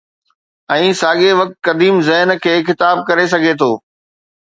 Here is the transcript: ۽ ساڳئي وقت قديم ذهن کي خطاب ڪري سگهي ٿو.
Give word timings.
۽ 0.75 0.87
ساڳئي 1.01 1.31
وقت 1.41 1.55
قديم 1.69 1.95
ذهن 2.09 2.29
کي 2.47 2.55
خطاب 2.73 3.07
ڪري 3.11 3.25
سگهي 3.37 3.53
ٿو. 3.65 3.71